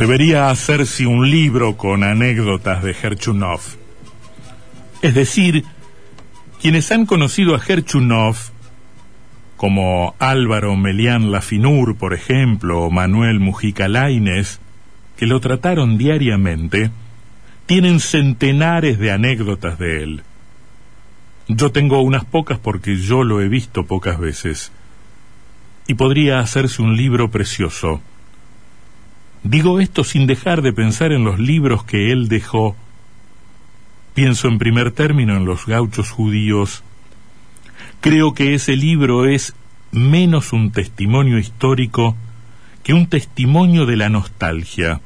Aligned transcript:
Debería 0.00 0.48
hacerse 0.48 1.06
un 1.06 1.30
libro 1.30 1.76
con 1.76 2.04
anécdotas 2.04 2.82
de 2.82 2.92
Herchunov. 2.92 3.60
Es 5.02 5.14
decir, 5.14 5.66
quienes 6.58 6.90
han 6.90 7.04
conocido 7.04 7.54
a 7.54 7.60
Herchunov, 7.62 8.34
como 9.58 10.14
Álvaro 10.18 10.74
Melián 10.74 11.30
Lafinur, 11.30 11.98
por 11.98 12.14
ejemplo, 12.14 12.80
o 12.80 12.90
Manuel 12.90 13.40
Mujica 13.40 13.88
Laines, 13.88 14.58
que 15.18 15.26
lo 15.26 15.38
trataron 15.38 15.98
diariamente, 15.98 16.90
tienen 17.66 18.00
centenares 18.00 18.98
de 18.98 19.12
anécdotas 19.12 19.78
de 19.78 20.02
él. 20.02 20.22
Yo 21.46 21.72
tengo 21.72 22.00
unas 22.00 22.24
pocas 22.24 22.58
porque 22.58 22.96
yo 22.96 23.22
lo 23.22 23.42
he 23.42 23.48
visto 23.50 23.84
pocas 23.84 24.18
veces. 24.18 24.72
Y 25.86 25.92
podría 25.92 26.40
hacerse 26.40 26.80
un 26.80 26.96
libro 26.96 27.30
precioso 27.30 28.00
Digo 29.42 29.80
esto 29.80 30.04
sin 30.04 30.26
dejar 30.26 30.62
de 30.62 30.72
pensar 30.72 31.12
en 31.12 31.24
los 31.24 31.38
libros 31.38 31.84
que 31.84 32.12
él 32.12 32.28
dejó. 32.28 32.76
Pienso 34.14 34.48
en 34.48 34.58
primer 34.58 34.90
término 34.90 35.36
en 35.36 35.46
los 35.46 35.66
gauchos 35.66 36.10
judíos. 36.10 36.82
Creo 38.00 38.34
que 38.34 38.54
ese 38.54 38.76
libro 38.76 39.26
es 39.26 39.54
menos 39.92 40.52
un 40.52 40.72
testimonio 40.72 41.38
histórico 41.38 42.16
que 42.82 42.92
un 42.92 43.08
testimonio 43.08 43.86
de 43.86 43.96
la 43.96 44.08
nostalgia, 44.08 45.00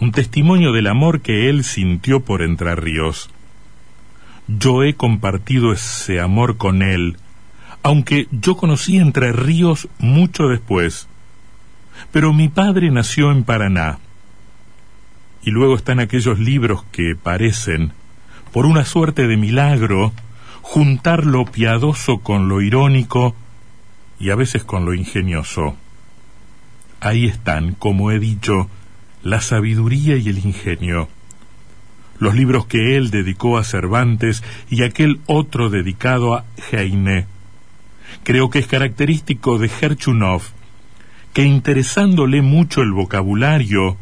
un 0.00 0.12
testimonio 0.12 0.72
del 0.72 0.86
amor 0.88 1.20
que 1.20 1.48
él 1.48 1.64
sintió 1.64 2.20
por 2.20 2.42
Entre 2.42 2.74
Ríos. 2.74 3.30
Yo 4.48 4.84
he 4.84 4.94
compartido 4.94 5.72
ese 5.72 6.20
amor 6.20 6.56
con 6.56 6.82
él, 6.82 7.16
aunque 7.82 8.28
yo 8.30 8.56
conocí 8.56 8.98
Entre 8.98 9.32
Ríos 9.32 9.88
mucho 9.98 10.48
después. 10.48 11.08
Pero 12.12 12.32
mi 12.32 12.48
padre 12.48 12.90
nació 12.90 13.30
en 13.30 13.44
Paraná. 13.44 13.98
Y 15.42 15.50
luego 15.50 15.76
están 15.76 16.00
aquellos 16.00 16.38
libros 16.38 16.84
que 16.92 17.14
parecen, 17.14 17.92
por 18.52 18.66
una 18.66 18.84
suerte 18.84 19.26
de 19.26 19.36
milagro, 19.36 20.12
juntar 20.62 21.24
lo 21.24 21.44
piadoso 21.44 22.18
con 22.18 22.48
lo 22.48 22.60
irónico 22.60 23.36
y 24.18 24.30
a 24.30 24.34
veces 24.34 24.64
con 24.64 24.84
lo 24.84 24.94
ingenioso. 24.94 25.76
Ahí 27.00 27.26
están, 27.26 27.74
como 27.74 28.10
he 28.10 28.18
dicho, 28.18 28.68
la 29.22 29.40
sabiduría 29.40 30.16
y 30.16 30.28
el 30.28 30.38
ingenio. 30.38 31.08
Los 32.18 32.34
libros 32.34 32.66
que 32.66 32.96
él 32.96 33.10
dedicó 33.10 33.58
a 33.58 33.64
Cervantes 33.64 34.42
y 34.70 34.82
aquel 34.82 35.20
otro 35.26 35.68
dedicado 35.68 36.34
a 36.34 36.44
Heine. 36.72 37.26
Creo 38.24 38.50
que 38.50 38.58
es 38.58 38.66
característico 38.66 39.58
de 39.58 39.70
Herchunov 39.80 40.42
que 41.36 41.44
interesándole 41.44 42.40
mucho 42.40 42.80
el 42.80 42.92
vocabulario, 42.92 43.98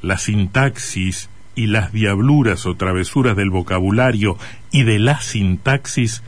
la 0.00 0.16
sintaxis 0.16 1.28
y 1.54 1.66
las 1.66 1.92
diabluras 1.92 2.64
o 2.64 2.76
travesuras 2.76 3.36
del 3.36 3.50
vocabulario 3.50 4.38
y 4.70 4.84
de 4.84 4.98
la 4.98 5.20
sintaxis, 5.20 6.22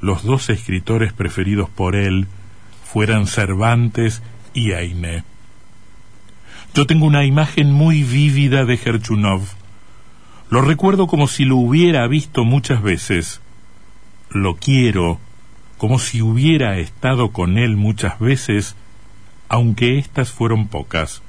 los 0.00 0.22
dos 0.22 0.50
escritores 0.50 1.12
preferidos 1.12 1.68
por 1.68 1.96
él 1.96 2.28
fueran 2.84 3.26
Cervantes 3.26 4.22
y 4.54 4.70
Aine. 4.70 5.24
Yo 6.74 6.86
tengo 6.86 7.04
una 7.04 7.24
imagen 7.24 7.72
muy 7.72 8.04
vívida 8.04 8.64
de 8.64 8.76
Gerchunov. 8.76 9.42
Lo 10.48 10.62
recuerdo 10.62 11.08
como 11.08 11.26
si 11.26 11.44
lo 11.44 11.56
hubiera 11.56 12.06
visto 12.06 12.44
muchas 12.44 12.84
veces. 12.84 13.40
Lo 14.30 14.54
quiero 14.54 15.18
como 15.76 15.98
si 15.98 16.22
hubiera 16.22 16.78
estado 16.78 17.32
con 17.32 17.58
él 17.58 17.76
muchas 17.76 18.20
veces 18.20 18.76
aunque 19.52 19.98
éstas 19.98 20.32
fueron 20.32 20.66
pocas. 20.66 21.22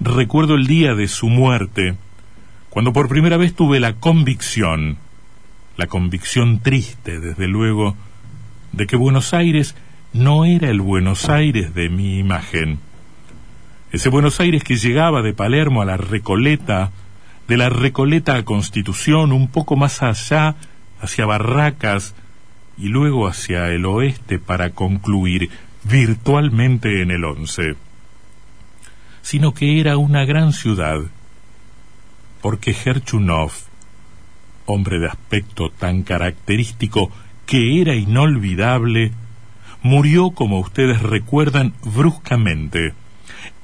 Recuerdo 0.00 0.54
el 0.54 0.66
día 0.66 0.94
de 0.94 1.08
su 1.08 1.28
muerte, 1.28 1.94
cuando 2.70 2.94
por 2.94 3.10
primera 3.10 3.36
vez 3.36 3.54
tuve 3.54 3.80
la 3.80 3.92
convicción, 3.92 4.96
la 5.76 5.88
convicción 5.88 6.60
triste, 6.60 7.20
desde 7.20 7.48
luego, 7.48 7.96
de 8.72 8.86
que 8.86 8.96
Buenos 8.96 9.34
Aires 9.34 9.76
no 10.14 10.46
era 10.46 10.70
el 10.70 10.80
Buenos 10.80 11.28
Aires 11.28 11.74
de 11.74 11.90
mi 11.90 12.18
imagen. 12.18 12.78
Ese 13.92 14.08
Buenos 14.08 14.40
Aires 14.40 14.64
que 14.64 14.76
llegaba 14.76 15.20
de 15.20 15.34
Palermo 15.34 15.82
a 15.82 15.84
la 15.84 15.98
Recoleta, 15.98 16.92
de 17.46 17.58
la 17.58 17.68
Recoleta 17.68 18.36
a 18.36 18.44
Constitución, 18.46 19.32
un 19.32 19.48
poco 19.48 19.76
más 19.76 20.02
allá, 20.02 20.54
hacia 20.98 21.26
Barracas, 21.26 22.14
y 22.78 22.88
luego 22.88 23.28
hacia 23.28 23.68
el 23.68 23.84
oeste 23.84 24.38
para 24.38 24.70
concluir 24.70 25.50
virtualmente 25.84 27.02
en 27.02 27.10
el 27.10 27.24
once, 27.24 27.74
sino 29.22 29.54
que 29.54 29.80
era 29.80 29.96
una 29.96 30.24
gran 30.24 30.52
ciudad, 30.52 31.00
porque 32.40 32.72
Herchunov, 32.72 33.52
hombre 34.66 34.98
de 34.98 35.08
aspecto 35.08 35.70
tan 35.70 36.02
característico 36.02 37.10
que 37.46 37.80
era 37.80 37.94
inolvidable, 37.94 39.12
murió, 39.82 40.30
como 40.30 40.60
ustedes 40.60 41.02
recuerdan, 41.02 41.74
bruscamente, 41.84 42.94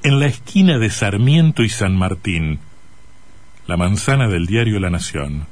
en 0.02 0.20
la 0.20 0.26
esquina 0.26 0.78
de 0.78 0.90
Sarmiento 0.90 1.62
y 1.62 1.68
San 1.68 1.96
Martín, 1.96 2.60
la 3.66 3.76
manzana 3.76 4.28
del 4.28 4.46
diario 4.46 4.80
La 4.80 4.90
Nación. 4.90 5.46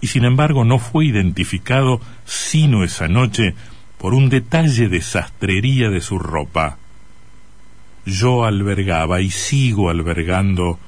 Y 0.00 0.08
sin 0.08 0.24
embargo 0.24 0.64
no 0.64 0.78
fue 0.78 1.06
identificado 1.06 2.00
sino 2.24 2.84
esa 2.84 3.08
noche 3.08 3.54
por 3.98 4.14
un 4.14 4.28
detalle 4.28 4.88
de 4.88 5.00
sastrería 5.00 5.90
de 5.90 6.00
su 6.00 6.18
ropa. 6.18 6.78
Yo 8.04 8.44
albergaba 8.44 9.20
y 9.20 9.30
sigo 9.30 9.90
albergando 9.90 10.78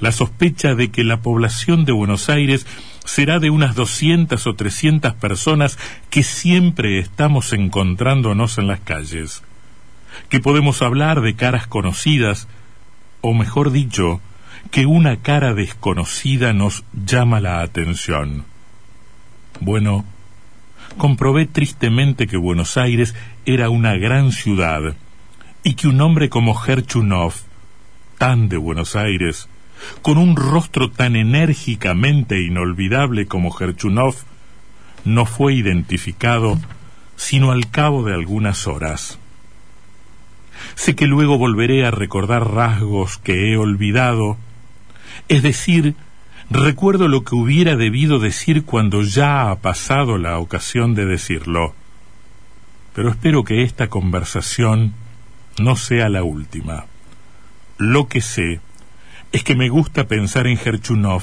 la 0.00 0.12
sospecha 0.12 0.74
de 0.74 0.90
que 0.90 1.04
la 1.04 1.20
población 1.20 1.84
de 1.84 1.92
Buenos 1.92 2.28
Aires 2.28 2.66
será 3.04 3.38
de 3.38 3.50
unas 3.50 3.74
doscientas 3.74 4.46
o 4.46 4.54
trescientas 4.54 5.14
personas 5.14 5.78
que 6.10 6.22
siempre 6.22 6.98
estamos 6.98 7.52
encontrándonos 7.52 8.58
en 8.58 8.66
las 8.66 8.80
calles, 8.80 9.42
que 10.28 10.40
podemos 10.40 10.82
hablar 10.82 11.20
de 11.20 11.34
caras 11.34 11.66
conocidas, 11.66 12.48
o 13.20 13.34
mejor 13.34 13.70
dicho, 13.72 14.20
que 14.70 14.86
una 14.86 15.16
cara 15.16 15.54
desconocida 15.54 16.52
nos 16.52 16.84
llama 16.92 17.40
la 17.40 17.60
atención. 17.60 18.44
Bueno, 19.60 20.04
comprobé 20.96 21.46
tristemente 21.46 22.26
que 22.26 22.36
Buenos 22.36 22.76
Aires 22.76 23.14
era 23.46 23.70
una 23.70 23.96
gran 23.96 24.32
ciudad 24.32 24.96
y 25.62 25.74
que 25.74 25.88
un 25.88 26.00
hombre 26.00 26.28
como 26.28 26.58
Herchunov, 26.64 27.34
tan 28.18 28.48
de 28.48 28.56
Buenos 28.56 28.96
Aires, 28.96 29.48
con 30.02 30.18
un 30.18 30.36
rostro 30.36 30.90
tan 30.90 31.16
enérgicamente 31.16 32.40
inolvidable 32.42 33.26
como 33.26 33.54
Herchunov, 33.58 34.14
no 35.04 35.26
fue 35.26 35.54
identificado 35.54 36.58
sino 37.16 37.50
al 37.52 37.70
cabo 37.70 38.02
de 38.02 38.14
algunas 38.14 38.66
horas. 38.66 39.18
Sé 40.74 40.94
que 40.94 41.06
luego 41.06 41.36
volveré 41.36 41.84
a 41.84 41.90
recordar 41.90 42.50
rasgos 42.50 43.18
que 43.18 43.52
he 43.52 43.56
olvidado, 43.58 44.38
es 45.28 45.42
decir, 45.42 45.96
Recuerdo 46.50 47.06
lo 47.06 47.22
que 47.22 47.36
hubiera 47.36 47.76
debido 47.76 48.18
decir 48.18 48.64
cuando 48.64 49.02
ya 49.02 49.52
ha 49.52 49.60
pasado 49.60 50.18
la 50.18 50.36
ocasión 50.40 50.96
de 50.96 51.06
decirlo. 51.06 51.76
Pero 52.92 53.10
espero 53.10 53.44
que 53.44 53.62
esta 53.62 53.86
conversación 53.86 54.92
no 55.60 55.76
sea 55.76 56.08
la 56.08 56.24
última. 56.24 56.86
Lo 57.78 58.08
que 58.08 58.20
sé 58.20 58.58
es 59.30 59.44
que 59.44 59.54
me 59.54 59.68
gusta 59.68 60.08
pensar 60.08 60.48
en 60.48 60.56
Gerchunov, 60.56 61.22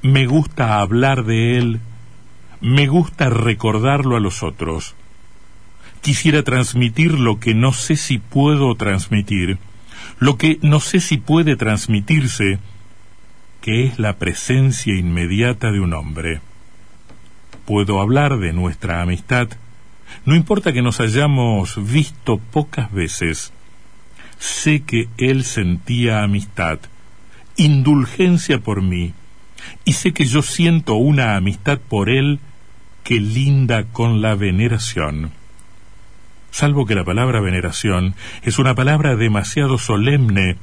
me 0.00 0.26
gusta 0.26 0.78
hablar 0.78 1.24
de 1.24 1.58
él, 1.58 1.80
me 2.60 2.86
gusta 2.86 3.30
recordarlo 3.30 4.16
a 4.16 4.20
los 4.20 4.44
otros. 4.44 4.94
Quisiera 6.02 6.44
transmitir 6.44 7.18
lo 7.18 7.40
que 7.40 7.52
no 7.52 7.72
sé 7.72 7.96
si 7.96 8.18
puedo 8.18 8.76
transmitir, 8.76 9.58
lo 10.20 10.38
que 10.38 10.60
no 10.62 10.78
sé 10.78 11.00
si 11.00 11.18
puede 11.18 11.56
transmitirse, 11.56 12.60
que 13.60 13.84
es 13.84 13.98
la 13.98 14.16
presencia 14.16 14.94
inmediata 14.94 15.70
de 15.70 15.80
un 15.80 15.92
hombre. 15.92 16.40
Puedo 17.66 18.00
hablar 18.00 18.38
de 18.38 18.52
nuestra 18.52 19.02
amistad, 19.02 19.48
no 20.24 20.34
importa 20.34 20.72
que 20.72 20.82
nos 20.82 21.00
hayamos 21.00 21.78
visto 21.92 22.38
pocas 22.38 22.92
veces, 22.92 23.52
sé 24.38 24.80
que 24.80 25.08
él 25.18 25.44
sentía 25.44 26.22
amistad, 26.22 26.78
indulgencia 27.56 28.58
por 28.60 28.82
mí, 28.82 29.12
y 29.84 29.92
sé 29.92 30.12
que 30.12 30.24
yo 30.24 30.42
siento 30.42 30.94
una 30.94 31.36
amistad 31.36 31.78
por 31.78 32.10
él 32.10 32.40
que 33.04 33.20
linda 33.20 33.84
con 33.84 34.22
la 34.22 34.34
veneración. 34.34 35.32
Salvo 36.50 36.86
que 36.86 36.94
la 36.94 37.04
palabra 37.04 37.40
veneración 37.40 38.14
es 38.42 38.58
una 38.58 38.74
palabra 38.74 39.14
demasiado 39.16 39.78
solemne 39.78 40.56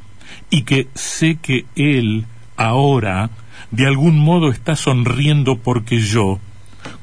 y 0.49 0.63
que 0.63 0.87
sé 0.93 1.37
que 1.41 1.65
él 1.75 2.25
ahora 2.57 3.29
de 3.71 3.87
algún 3.87 4.19
modo 4.19 4.49
está 4.49 4.75
sonriendo 4.75 5.57
porque 5.57 5.99
yo, 5.99 6.39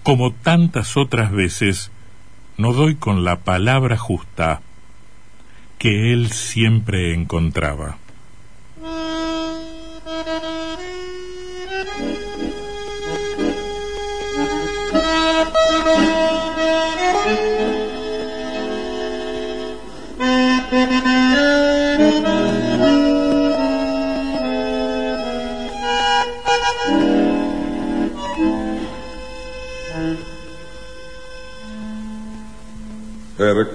como 0.03 0.33
tantas 0.33 0.97
otras 0.97 1.33
veces, 1.33 1.91
no 2.57 2.73
doy 2.73 2.95
con 2.97 3.25
la 3.25 3.41
palabra 3.41 3.97
justa 3.97 4.61
que 5.79 6.13
él 6.13 6.31
siempre 6.31 7.15
encontraba. 7.15 7.99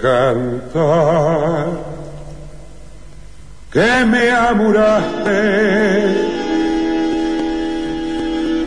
Cantar 0.01 1.68
que 3.71 4.06
me 4.06 4.31
amuraste 4.31 6.06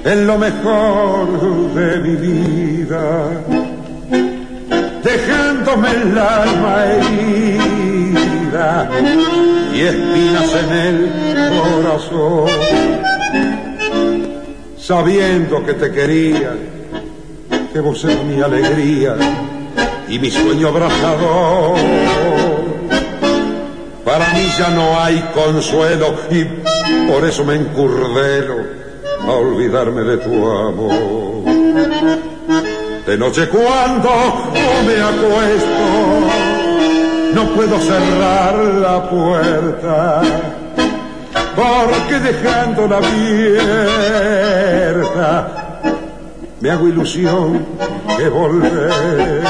en 0.04 0.26
lo 0.26 0.36
mejor 0.38 1.74
de 1.74 1.98
mi 1.98 2.16
vida, 2.16 3.28
dejándome 5.02 5.90
el 5.90 6.18
alma 6.18 6.86
herida 6.86 8.88
y 9.74 9.80
espinas 9.80 10.54
en 10.62 10.72
el 10.72 11.12
corazón, 11.60 12.48
sabiendo 14.78 15.64
que 15.64 15.74
te 15.74 15.90
quería, 15.90 16.52
que 17.72 17.80
vos 17.80 18.04
eras 18.04 18.24
mi 18.24 18.40
alegría 18.40 19.16
y 20.12 20.18
mi 20.18 20.30
sueño 20.30 20.68
abrazador. 20.68 21.78
Para 24.04 24.28
mí 24.34 24.46
ya 24.58 24.68
no 24.68 25.00
hay 25.00 25.18
consuelo 25.34 26.14
y 26.30 26.44
por 27.10 27.24
eso 27.24 27.42
me 27.46 27.54
encurdelo 27.54 28.56
a 29.22 29.30
olvidarme 29.30 30.02
de 30.02 30.18
tu 30.18 30.50
amor. 30.50 31.44
De 33.06 33.16
noche 33.16 33.48
cuando 33.48 34.10
me 34.86 35.00
acuesto, 35.00 36.20
no 37.34 37.46
puedo 37.54 37.78
cerrar 37.80 38.54
la 38.82 39.08
puerta, 39.08 40.20
porque 41.56 42.20
dejándola 42.20 42.98
abierta, 42.98 44.28
me 46.60 46.70
hago 46.70 46.86
ilusión 46.86 47.64
que 48.16 48.28
volver 48.28 49.42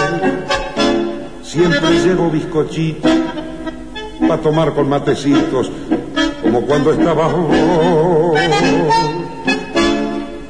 Siempre 1.43 1.91
llevo 2.05 2.31
bizcochitos 2.31 3.12
para 4.20 4.41
tomar 4.41 4.73
con 4.73 4.88
matecitos, 4.88 5.70
como 6.41 6.62
cuando 6.62 6.93
estaba 6.93 7.29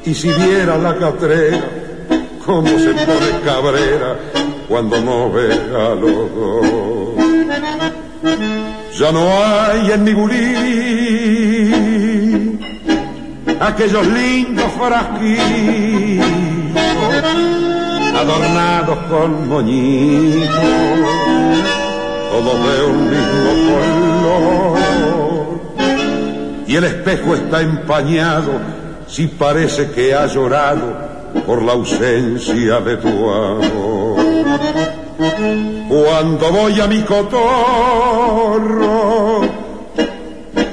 Y 0.05 0.15
si 0.15 0.29
viera 0.29 0.79
la 0.79 0.97
catrera, 0.97 1.65
cómo 2.45 2.69
se 2.69 2.93
pone 2.93 3.41
cabrera 3.45 4.17
cuando 4.69 5.01
no 5.01 5.33
ve 5.33 5.53
a 5.53 5.95
los 5.95 6.35
dos. 6.35 7.17
Ya 8.99 9.11
no 9.11 9.27
hay 9.29 9.91
en 9.91 10.05
mi 10.05 10.13
aquellos 13.61 14.07
lindos 14.07 14.71
frasquitos 14.79 16.33
adornados 18.15 18.99
con 19.09 19.49
moñitos, 19.49 20.49
todos 22.31 22.67
de 22.67 22.85
un 22.85 23.11
mismo 23.11 23.51
color. 23.71 24.79
Y 26.67 26.77
el 26.77 26.85
espejo 26.85 27.35
está 27.35 27.61
empañado, 27.61 28.53
si 29.07 29.27
parece 29.27 29.91
que 29.91 30.15
ha 30.15 30.27
llorado 30.27 31.11
por 31.47 31.63
la 31.63 31.73
ausencia 31.73 32.81
de 32.81 32.97
tu 32.97 33.31
amor. 33.31 34.23
Cuando 35.89 36.51
voy 36.51 36.81
a 36.81 36.87
mi 36.87 37.03
cotorro 37.03 37.43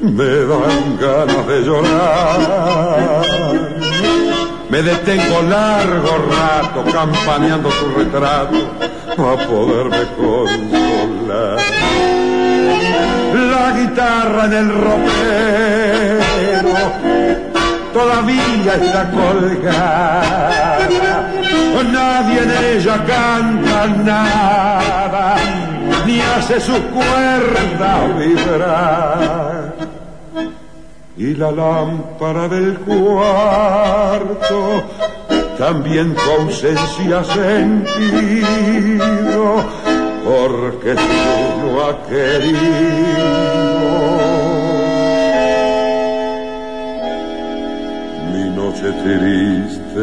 me 0.00 0.24
dan 0.24 0.98
ganas 1.00 1.46
de 1.46 1.60
llorar. 1.62 3.22
Me 4.70 4.82
detengo 4.82 5.42
largo 5.42 6.16
rato 6.30 6.84
campaneando 6.90 7.68
tu 7.68 7.86
retrato 7.94 8.60
para 9.16 9.46
poderme 9.46 10.04
consolar. 10.16 11.58
La 13.34 13.72
guitarra 13.78 14.44
en 14.46 14.52
el 14.54 14.68
ropero 14.84 16.22
todavía 17.92 18.74
está 18.80 19.10
colgada. 19.10 20.78
Nadie 21.92 22.38
en 22.42 22.50
ella 22.76 22.96
canta 23.04 23.86
nada 23.88 25.36
hace 26.36 26.60
su 26.60 26.72
cuerda 26.72 28.06
vibrar. 28.18 29.74
Y 31.16 31.34
la 31.34 31.50
lámpara 31.52 32.48
del 32.48 32.78
cuarto 32.78 34.82
también 35.58 36.14
tu 36.14 36.30
ausencia 36.42 37.24
sentido, 37.24 38.54
porque 40.24 40.94
tú 40.94 41.02
no 41.60 41.84
ha 41.84 42.02
querido. 42.08 42.62
Mi 48.32 48.44
noche 48.56 48.88
triste 49.04 50.02